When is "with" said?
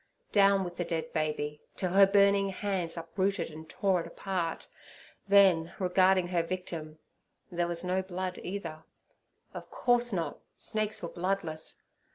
0.63-0.77